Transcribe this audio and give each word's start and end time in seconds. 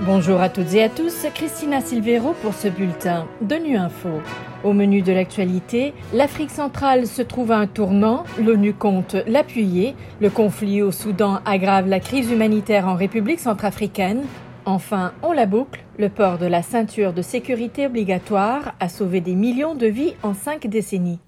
Bonjour 0.00 0.42
à 0.42 0.50
toutes 0.50 0.74
et 0.74 0.82
à 0.82 0.90
tous, 0.90 1.26
Christina 1.34 1.80
Silvero 1.80 2.34
pour 2.42 2.52
ce 2.52 2.68
bulletin 2.68 3.26
de 3.40 3.56
Nu 3.56 3.78
Info. 3.78 4.10
Au 4.62 4.74
menu 4.74 5.00
de 5.00 5.10
l'actualité, 5.10 5.94
l'Afrique 6.12 6.50
centrale 6.50 7.06
se 7.06 7.22
trouve 7.22 7.50
à 7.50 7.56
un 7.56 7.66
tournant, 7.66 8.24
l'ONU 8.38 8.74
compte 8.74 9.16
l'appuyer, 9.26 9.94
le 10.20 10.28
conflit 10.28 10.82
au 10.82 10.92
Soudan 10.92 11.40
aggrave 11.46 11.88
la 11.88 11.98
crise 11.98 12.30
humanitaire 12.30 12.86
en 12.86 12.94
République 12.94 13.40
centrafricaine, 13.40 14.24
Enfin, 14.68 15.12
on 15.22 15.30
la 15.30 15.46
boucle, 15.46 15.84
le 15.96 16.08
port 16.08 16.38
de 16.38 16.46
la 16.46 16.60
ceinture 16.60 17.12
de 17.12 17.22
sécurité 17.22 17.86
obligatoire 17.86 18.74
a 18.80 18.88
sauvé 18.88 19.20
des 19.20 19.36
millions 19.36 19.76
de 19.76 19.86
vies 19.86 20.14
en 20.24 20.34
cinq 20.34 20.66
décennies. 20.66 21.20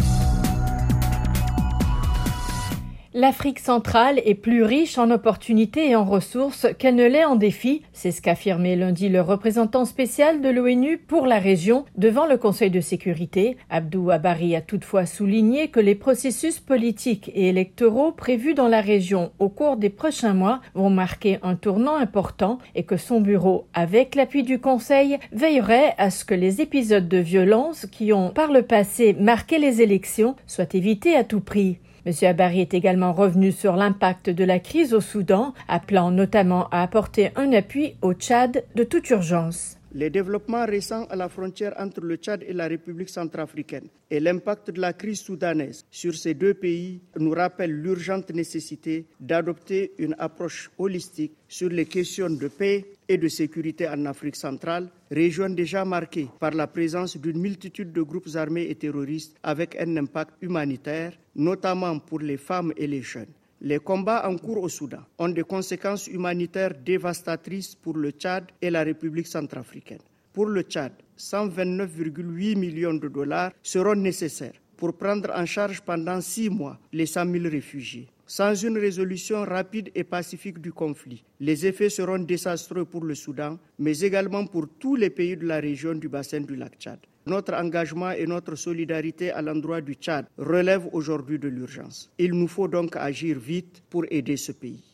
L'Afrique 3.21 3.59
centrale 3.59 4.23
est 4.25 4.37
plus 4.37 4.63
riche 4.63 4.97
en 4.97 5.11
opportunités 5.11 5.91
et 5.91 5.97
en 5.97 6.05
ressources 6.05 6.69
qu'elle 6.79 6.95
ne 6.95 7.05
l'est 7.05 7.25
en 7.25 7.35
défis, 7.35 7.83
c'est 7.93 8.13
ce 8.13 8.23
qu'a 8.23 8.31
affirmé 8.31 8.77
lundi 8.77 9.09
le 9.09 9.21
représentant 9.21 9.85
spécial 9.87 10.41
de 10.41 10.49
l'ONU 10.49 10.99
pour 10.99 11.27
la 11.27 11.41
région 11.41 11.85
devant 11.97 12.27
le 12.27 12.37
Conseil 12.37 12.71
de 12.71 12.81
sécurité. 12.81 13.57
Abdou 13.71 14.13
Abari 14.13 14.55
a 14.55 14.61
toutefois 14.61 15.05
souligné 15.05 15.67
que 15.67 15.81
les 15.81 15.97
processus 15.97 16.61
politiques 16.61 17.33
et 17.35 17.49
électoraux 17.49 18.13
prévus 18.13 18.55
dans 18.55 18.69
la 18.69 18.81
région 18.81 19.33
au 19.41 19.49
cours 19.49 19.79
des 19.79 19.91
prochains 19.91 20.35
mois 20.35 20.61
vont 20.75 20.89
marquer 20.89 21.41
un 21.43 21.57
tournant 21.57 21.97
important 21.97 22.61
et 22.77 22.85
que 22.85 22.97
son 22.97 23.21
bureau, 23.21 23.67
avec 23.75 24.15
l'appui 24.15 24.45
du 24.45 24.61
Conseil, 24.61 25.19
veillerait 25.33 25.97
à 25.99 26.11
ce 26.11 26.25
que 26.25 26.35
les 26.35 26.61
épisodes 26.61 27.09
de 27.09 27.19
violence 27.19 27.85
qui 27.91 28.13
ont 28.13 28.31
par 28.31 28.53
le 28.53 28.63
passé 28.63 29.13
marqué 29.19 29.59
les 29.59 29.83
élections 29.83 30.37
soient 30.47 30.73
évités 30.73 31.17
à 31.17 31.25
tout 31.25 31.41
prix. 31.41 31.79
M. 32.07 32.13
Abari 32.23 32.61
est 32.61 32.75
également 32.75 33.13
revenu 33.13 33.53
sur 33.53 33.77
l'impact 33.77 34.31
de 34.31 34.45
la 34.45 34.59
crise 34.59 34.95
au 34.95 35.01
Soudan, 35.01 35.55
appelant 35.69 36.11
notamment 36.11 36.69
à 36.71 36.83
apporter 36.83 37.31
un 37.37 37.53
appui 37.53 37.95
au 38.03 38.13
Tchad 38.13 38.65
de 38.75 38.85
toute 38.85 39.09
urgence. 39.11 39.78
Les 39.93 40.11
développements 40.11 40.67
récents 40.67 41.07
à 41.07 41.17
la 41.17 41.31
frontière 41.31 41.73
entre 41.79 42.03
le 42.03 42.17
Tchad 42.17 42.43
et 42.47 42.53
la 42.53 42.69
République 42.69 43.09
centrafricaine 43.09 43.89
et 44.11 44.21
l'impact 44.21 44.71
de 44.71 44.83
la 44.83 44.93
crise 44.93 45.21
soudanaise 45.21 45.87
sur 45.91 46.15
ces 46.15 46.35
deux 46.35 46.53
pays 46.53 47.01
nous 47.17 47.31
rappellent 47.31 47.81
l'urgente 47.81 48.29
nécessité 48.35 49.07
d'adopter 49.19 49.93
une 49.97 50.15
approche 50.19 50.71
holistique 50.77 51.33
sur 51.49 51.71
les 51.71 51.87
questions 51.87 52.29
de 52.29 52.49
paix 52.49 52.85
et 53.09 53.17
de 53.17 53.29
sécurité 53.29 53.89
en 53.89 54.05
Afrique 54.05 54.37
centrale, 54.37 54.91
région 55.11 55.49
déjà 55.49 55.87
marquée 55.87 56.29
par 56.39 56.51
la 56.51 56.67
présence 56.67 57.17
d'une 57.17 57.41
multitude 57.41 57.91
de 57.91 58.03
groupes 58.03 58.35
armés 58.35 58.69
et 58.69 58.75
terroristes 58.75 59.39
avec 59.43 59.75
un 59.81 59.97
impact 59.97 60.35
humanitaire, 60.43 61.15
notamment 61.35 61.99
pour 61.99 62.21
les 62.21 62.37
femmes 62.37 62.75
et 62.77 62.87
les 62.87 63.01
jeunes. 63.01 63.33
Les 63.61 63.81
combats 63.81 64.29
en 64.29 64.37
cours 64.37 64.63
au 64.63 64.69
Soudan 64.69 65.03
ont 65.19 65.29
des 65.31 65.43
conséquences 65.43 66.07
humanitaires 66.07 66.75
dévastatrices 66.85 67.75
pour 67.75 67.97
le 67.97 68.11
Tchad 68.13 68.45
et 68.63 68.71
la 68.71 68.85
République 68.85 69.27
centrafricaine. 69.27 69.99
Pour 70.33 70.47
le 70.47 70.63
Tchad, 70.63 70.93
129,8 71.19 72.57
millions 72.57 72.95
de 72.95 73.09
dollars 73.09 73.51
seront 73.63 73.97
nécessaires 73.97 74.55
pour 74.77 74.97
prendre 74.97 75.33
en 75.35 75.45
charge 75.45 75.81
pendant 75.81 76.21
six 76.21 76.49
mois 76.49 76.79
les 76.93 77.07
100 77.07 77.33
000 77.33 77.45
réfugiés. 77.51 78.09
Sans 78.31 78.55
une 78.63 78.77
résolution 78.77 79.43
rapide 79.43 79.91
et 79.95 80.05
pacifique 80.05 80.61
du 80.61 80.71
conflit, 80.71 81.25
les 81.41 81.65
effets 81.65 81.89
seront 81.89 82.19
désastreux 82.19 82.85
pour 82.85 83.03
le 83.03 83.15
Soudan, 83.15 83.59
mais 83.79 84.01
également 84.01 84.45
pour 84.45 84.67
tous 84.79 84.97
les 84.97 85.09
pays 85.09 85.35
de 85.35 85.47
la 85.47 85.61
région 85.61 85.95
du 85.95 86.11
bassin 86.11 86.43
du 86.43 86.55
lac 86.55 86.75
Tchad. 86.79 86.99
Notre 87.27 87.55
engagement 87.55 88.11
et 88.11 88.27
notre 88.27 88.55
solidarité 88.55 89.31
à 89.31 89.41
l'endroit 89.41 89.81
du 89.81 89.95
Tchad 89.95 90.27
relèvent 90.37 90.91
aujourd'hui 90.93 91.39
de 91.39 91.49
l'urgence. 91.49 92.11
Il 92.19 92.33
nous 92.35 92.49
faut 92.49 92.69
donc 92.69 92.97
agir 92.97 93.39
vite 93.39 93.83
pour 93.89 94.05
aider 94.11 94.37
ce 94.37 94.53
pays. 94.53 94.85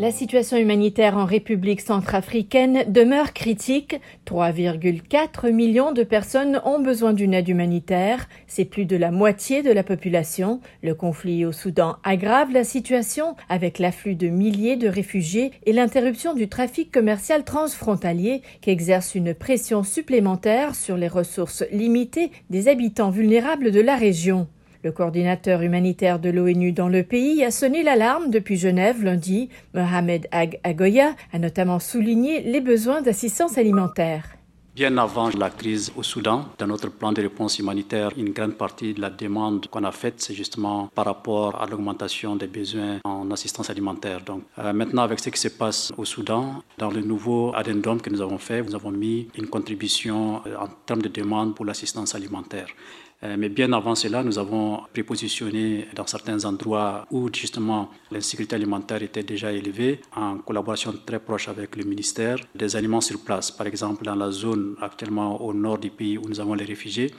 La 0.00 0.12
situation 0.12 0.56
humanitaire 0.56 1.18
en 1.18 1.26
République 1.26 1.82
centrafricaine 1.82 2.90
demeure 2.90 3.34
critique. 3.34 4.00
3,4 4.26 5.52
millions 5.52 5.92
de 5.92 6.04
personnes 6.04 6.58
ont 6.64 6.80
besoin 6.80 7.12
d'une 7.12 7.34
aide 7.34 7.50
humanitaire. 7.50 8.26
C'est 8.46 8.64
plus 8.64 8.86
de 8.86 8.96
la 8.96 9.10
moitié 9.10 9.62
de 9.62 9.70
la 9.70 9.82
population. 9.82 10.62
Le 10.82 10.94
conflit 10.94 11.44
au 11.44 11.52
Soudan 11.52 11.96
aggrave 12.02 12.50
la 12.50 12.64
situation 12.64 13.36
avec 13.50 13.78
l'afflux 13.78 14.14
de 14.14 14.28
milliers 14.28 14.76
de 14.76 14.88
réfugiés 14.88 15.50
et 15.66 15.74
l'interruption 15.74 16.32
du 16.32 16.48
trafic 16.48 16.90
commercial 16.90 17.44
transfrontalier 17.44 18.40
qui 18.62 18.70
exerce 18.70 19.14
une 19.14 19.34
pression 19.34 19.82
supplémentaire 19.82 20.76
sur 20.76 20.96
les 20.96 21.08
ressources 21.08 21.62
limitées 21.72 22.30
des 22.48 22.68
habitants 22.68 23.10
vulnérables 23.10 23.70
de 23.70 23.82
la 23.82 23.96
région. 23.96 24.48
Le 24.82 24.92
coordinateur 24.92 25.60
humanitaire 25.60 26.18
de 26.18 26.30
l'ONU 26.30 26.72
dans 26.72 26.88
le 26.88 27.02
pays 27.02 27.44
a 27.44 27.50
sonné 27.50 27.82
l'alarme 27.82 28.30
depuis 28.30 28.56
Genève 28.56 29.04
lundi. 29.04 29.50
Mohamed 29.74 30.26
Ag 30.32 30.58
Agoya 30.64 31.14
a 31.34 31.38
notamment 31.38 31.78
souligné 31.78 32.40
les 32.40 32.62
besoins 32.62 33.02
d'assistance 33.02 33.58
alimentaire. 33.58 34.24
Bien 34.74 34.96
avant 34.96 35.28
la 35.36 35.50
crise 35.50 35.92
au 35.96 36.02
Soudan, 36.02 36.46
dans 36.56 36.66
notre 36.66 36.88
plan 36.88 37.12
de 37.12 37.20
réponse 37.20 37.58
humanitaire, 37.58 38.12
une 38.16 38.30
grande 38.30 38.54
partie 38.54 38.94
de 38.94 39.02
la 39.02 39.10
demande 39.10 39.66
qu'on 39.66 39.84
a 39.84 39.92
faite, 39.92 40.14
c'est 40.22 40.32
justement 40.32 40.88
par 40.94 41.04
rapport 41.04 41.60
à 41.60 41.66
l'augmentation 41.66 42.36
des 42.36 42.46
besoins 42.46 43.00
en 43.04 43.30
assistance 43.32 43.68
alimentaire. 43.68 44.22
Donc, 44.24 44.44
euh, 44.58 44.72
maintenant, 44.72 45.02
avec 45.02 45.18
ce 45.20 45.28
qui 45.28 45.40
se 45.40 45.48
passe 45.48 45.92
au 45.98 46.06
Soudan, 46.06 46.62
dans 46.78 46.90
le 46.90 47.02
nouveau 47.02 47.52
addendum 47.54 48.00
que 48.00 48.08
nous 48.08 48.22
avons 48.22 48.38
fait, 48.38 48.62
nous 48.62 48.74
avons 48.74 48.92
mis 48.92 49.28
une 49.36 49.48
contribution 49.48 50.40
euh, 50.46 50.56
en 50.56 50.68
termes 50.86 51.02
de 51.02 51.08
demande 51.08 51.54
pour 51.54 51.66
l'assistance 51.66 52.14
alimentaire. 52.14 52.68
Euh, 53.22 53.36
mais 53.38 53.48
bien 53.48 53.72
avant 53.72 53.94
cela, 53.94 54.22
nous 54.22 54.38
avons 54.38 54.80
prépositionné 54.92 55.86
dans 55.94 56.06
certains 56.06 56.44
endroits 56.44 57.06
où 57.10 57.28
justement 57.32 57.90
l'insécurité 58.10 58.56
alimentaire 58.56 59.02
était 59.02 59.22
déjà 59.22 59.52
élevée, 59.52 60.00
en 60.16 60.38
collaboration 60.38 60.94
très 61.04 61.18
proche 61.20 61.48
avec 61.48 61.76
le 61.76 61.84
ministère, 61.84 62.38
des 62.54 62.76
aliments 62.76 63.02
sur 63.02 63.20
place. 63.20 63.50
Par 63.50 63.66
exemple, 63.66 64.04
dans 64.04 64.14
la 64.14 64.30
zone 64.30 64.74
actuellement 64.80 65.40
au 65.42 65.52
nord 65.52 65.78
du 65.78 65.90
pays 65.90 66.16
où 66.16 66.28
nous 66.28 66.40
avons 66.40 66.54
les 66.54 66.64
réfugiés, 66.64 67.12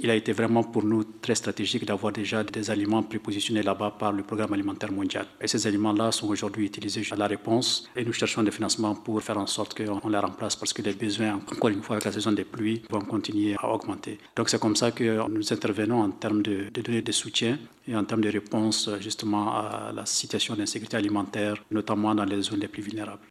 il 0.00 0.10
a 0.10 0.14
été 0.14 0.32
vraiment 0.32 0.62
pour 0.62 0.84
nous 0.84 1.02
très 1.04 1.34
stratégique 1.34 1.84
d'avoir 1.84 2.12
déjà 2.12 2.44
des 2.44 2.70
aliments 2.70 3.02
prépositionnés 3.02 3.62
là-bas 3.62 3.96
par 3.98 4.12
le 4.12 4.22
programme 4.22 4.52
alimentaire 4.52 4.92
mondial. 4.92 5.26
Et 5.40 5.48
ces 5.48 5.66
aliments-là 5.66 6.12
sont 6.12 6.28
aujourd'hui 6.28 6.66
utilisés 6.66 7.02
à 7.10 7.16
la 7.16 7.26
réponse 7.26 7.88
et 7.96 8.04
nous 8.04 8.12
cherchons 8.12 8.42
des 8.44 8.50
financements 8.52 8.94
pour 8.94 9.20
faire 9.22 9.38
en 9.38 9.46
sorte 9.46 9.74
qu'on 9.76 10.08
les 10.08 10.18
remplace 10.18 10.54
parce 10.54 10.72
que 10.72 10.82
les 10.82 10.92
besoins, 10.92 11.40
encore 11.50 11.70
une 11.70 11.82
fois, 11.82 11.96
avec 11.96 12.04
la 12.04 12.12
saison 12.12 12.32
des 12.32 12.44
pluies, 12.44 12.82
vont 12.90 13.00
continuer 13.00 13.56
à 13.58 13.68
augmenter. 13.72 14.18
Donc 14.36 14.48
c'est 14.48 14.60
comme 14.60 14.76
ça 14.76 14.92
que 14.92 15.28
nous 15.28 15.47
intervenons 15.52 16.02
en 16.02 16.10
termes 16.10 16.42
de, 16.42 16.66
de 16.72 16.80
données 16.80 17.02
de 17.02 17.12
soutien 17.12 17.58
et 17.86 17.96
en 17.96 18.04
termes 18.04 18.20
de 18.20 18.30
réponse 18.30 18.90
justement 19.00 19.52
à 19.52 19.92
la 19.94 20.06
situation 20.06 20.54
d'insécurité 20.54 20.96
alimentaire, 20.96 21.56
notamment 21.70 22.14
dans 22.14 22.24
les 22.24 22.42
zones 22.42 22.60
les 22.60 22.68
plus 22.68 22.82
vulnérables. 22.82 23.22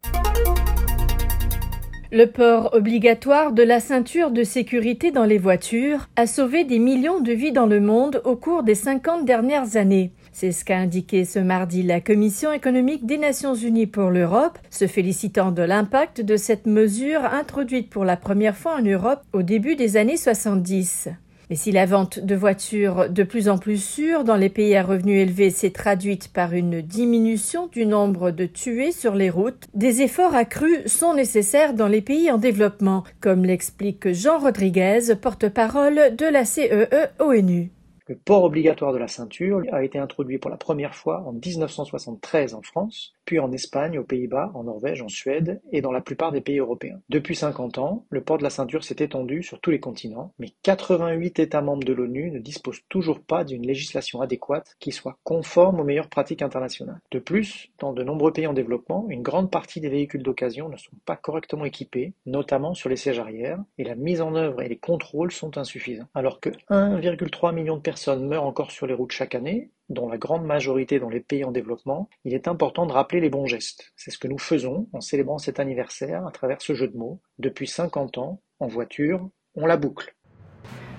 Le 2.11 2.25
port 2.25 2.69
obligatoire 2.73 3.51
de 3.51 3.63
la 3.63 3.81
ceinture 3.81 4.31
de 4.31 4.45
sécurité 4.45 5.11
dans 5.11 5.25
les 5.25 5.37
voitures 5.37 6.07
a 6.15 6.25
sauvé 6.25 6.63
des 6.63 6.79
millions 6.79 7.19
de 7.19 7.33
vies 7.33 7.51
dans 7.51 7.65
le 7.65 7.81
monde 7.81 8.21
au 8.23 8.37
cours 8.37 8.63
des 8.63 8.75
50 8.75 9.25
dernières 9.25 9.75
années. 9.75 10.13
C'est 10.31 10.53
ce 10.53 10.63
qu'a 10.63 10.77
indiqué 10.77 11.25
ce 11.25 11.39
mardi 11.39 11.83
la 11.83 11.99
Commission 11.99 12.53
économique 12.53 13.05
des 13.05 13.17
Nations 13.17 13.55
Unies 13.55 13.87
pour 13.87 14.09
l'Europe, 14.09 14.57
se 14.69 14.87
félicitant 14.87 15.51
de 15.51 15.63
l'impact 15.63 16.21
de 16.21 16.37
cette 16.37 16.65
mesure 16.65 17.25
introduite 17.25 17.89
pour 17.89 18.05
la 18.05 18.15
première 18.15 18.55
fois 18.55 18.77
en 18.77 18.83
Europe 18.83 19.23
au 19.33 19.41
début 19.41 19.75
des 19.75 19.97
années 19.97 20.15
70. 20.15 21.09
Mais 21.49 21.55
si 21.55 21.71
la 21.71 21.85
vente 21.85 22.19
de 22.19 22.35
voitures 22.35 23.09
de 23.09 23.23
plus 23.23 23.47
en 23.47 23.57
plus 23.57 23.81
sûres 23.81 24.25
dans 24.25 24.35
les 24.35 24.49
pays 24.49 24.75
à 24.75 24.83
revenus 24.83 25.21
élevés 25.21 25.49
s'est 25.49 25.71
traduite 25.71 26.33
par 26.33 26.53
une 26.53 26.81
diminution 26.81 27.67
du 27.67 27.85
nombre 27.85 28.31
de 28.31 28.45
tués 28.45 28.91
sur 28.91 29.15
les 29.15 29.29
routes, 29.29 29.65
des 29.73 30.01
efforts 30.01 30.35
accrus 30.35 30.85
sont 30.87 31.13
nécessaires 31.13 31.73
dans 31.73 31.87
les 31.87 32.01
pays 32.01 32.29
en 32.31 32.37
développement, 32.37 33.03
comme 33.21 33.45
l'explique 33.45 34.11
Jean 34.11 34.39
Rodriguez, 34.39 35.15
porte-parole 35.21 36.15
de 36.17 36.25
la 36.25 36.43
CEE 36.43 36.87
ONU. 37.19 37.71
Le 38.07 38.15
port 38.15 38.43
obligatoire 38.43 38.93
de 38.93 38.97
la 38.97 39.07
ceinture 39.07 39.61
a 39.71 39.83
été 39.83 39.99
introduit 39.99 40.37
pour 40.37 40.49
la 40.49 40.57
première 40.57 40.95
fois 40.95 41.23
en 41.25 41.33
1973 41.33 42.53
en 42.53 42.61
France, 42.61 43.16
puis 43.27 43.39
en 43.39 43.51
Espagne, 43.51 43.99
aux 43.99 44.03
Pays-Bas, 44.03 44.51
en 44.55 44.63
Norvège, 44.63 45.03
en 45.03 45.09
Suède 45.09 45.61
et 45.71 45.81
dans 45.81 45.91
la 45.91 46.01
plupart 46.01 46.31
des 46.31 46.41
pays 46.41 46.57
européens. 46.57 46.99
Depuis 47.09 47.35
50 47.35 47.77
ans, 47.77 48.05
le 48.09 48.21
port 48.21 48.39
de 48.39 48.43
la 48.43 48.49
ceinture 48.49 48.83
s'est 48.83 48.95
étendu 48.99 49.43
sur 49.43 49.59
tous 49.59 49.69
les 49.69 49.79
continents, 49.79 50.33
mais 50.39 50.53
88 50.63 51.39
États 51.39 51.61
membres 51.61 51.83
de 51.83 51.93
l'ONU 51.93 52.31
ne 52.31 52.39
disposent 52.39 52.81
toujours 52.89 53.19
pas 53.19 53.43
d'une 53.43 53.67
législation 53.67 54.21
adéquate 54.21 54.77
qui 54.79 54.91
soit 54.91 55.19
conforme 55.23 55.79
aux 55.79 55.83
meilleures 55.83 56.09
pratiques 56.09 56.41
internationales. 56.41 57.01
De 57.11 57.19
plus, 57.19 57.69
dans 57.79 57.93
de 57.93 58.03
nombreux 58.03 58.31
pays 58.31 58.47
en 58.47 58.53
développement, 58.53 59.05
une 59.09 59.21
grande 59.21 59.51
partie 59.51 59.81
des 59.81 59.89
véhicules 59.89 60.23
d'occasion 60.23 60.69
ne 60.69 60.77
sont 60.77 60.95
pas 61.05 61.17
correctement 61.17 61.65
équipés, 61.65 62.13
notamment 62.25 62.73
sur 62.73 62.89
les 62.89 62.95
sièges 62.95 63.19
arrière, 63.19 63.59
et 63.77 63.83
la 63.83 63.95
mise 63.95 64.21
en 64.21 64.35
œuvre 64.35 64.61
et 64.61 64.69
les 64.69 64.77
contrôles 64.77 65.31
sont 65.31 65.57
insuffisants. 65.57 66.07
Alors 66.15 66.39
que 66.39 66.49
1,3 66.69 67.53
million 67.53 67.75
de 67.75 67.81
personnes 67.81 67.97
personnes 67.97 68.27
meurent 68.27 68.45
encore 68.45 68.69
sur 68.69 68.85
les 68.85 68.93
routes 68.93 69.11
chaque 69.11 69.33
année, 69.33 69.71
dont 69.89 70.09
la 70.09 70.17
grande 70.17 70.45
majorité 70.45 70.99
dans 70.99 71.09
les 71.09 71.19
pays 71.19 71.43
en 71.43 71.51
développement, 71.51 72.09
il 72.25 72.33
est 72.33 72.47
important 72.47 72.85
de 72.85 72.91
rappeler 72.91 73.19
les 73.19 73.29
bons 73.29 73.45
gestes. 73.45 73.93
C'est 73.95 74.11
ce 74.11 74.17
que 74.17 74.27
nous 74.27 74.37
faisons 74.37 74.87
en 74.93 75.01
célébrant 75.01 75.37
cet 75.37 75.59
anniversaire 75.59 76.25
à 76.25 76.31
travers 76.31 76.61
ce 76.61 76.73
jeu 76.73 76.87
de 76.87 76.97
mots. 76.97 77.19
Depuis 77.39 77.67
50 77.67 78.17
ans, 78.17 78.41
en 78.59 78.67
voiture, 78.67 79.29
on 79.55 79.65
la 79.65 79.77
boucle. 79.77 80.15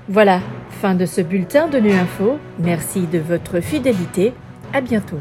Voilà, 0.08 0.40
fin 0.70 0.94
de 0.94 1.05
ce 1.05 1.20
bulletin 1.20 1.69
de 1.69 1.79
Nu 1.79 1.93
Info. 1.93 2.38
Merci 2.58 3.06
de 3.06 3.19
votre 3.19 3.61
fidélité. 3.61 4.32
À 4.73 4.81
bientôt. 4.81 5.20